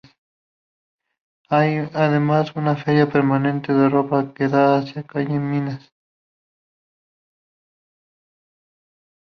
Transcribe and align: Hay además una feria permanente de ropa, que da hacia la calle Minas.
Hay 1.49 1.75
además 1.93 2.55
una 2.55 2.75
feria 2.75 3.07
permanente 3.07 3.71
de 3.71 3.87
ropa, 3.87 4.33
que 4.33 4.47
da 4.47 4.79
hacia 4.79 5.01
la 5.03 5.07
calle 5.07 5.37
Minas. 5.37 5.91